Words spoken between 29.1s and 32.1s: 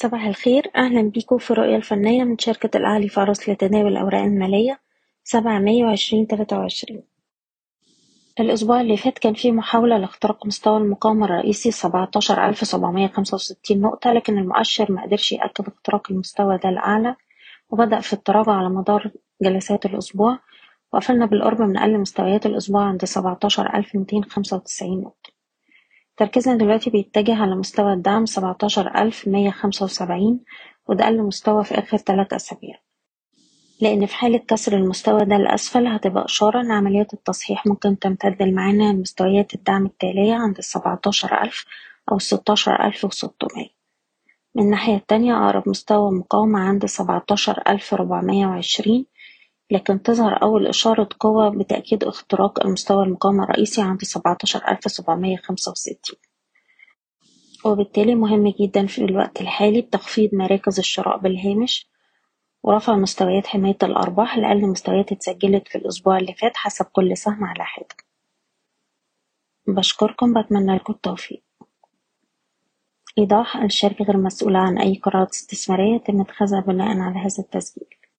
مية خمسة وسبعين وده أقل مستوى في آخر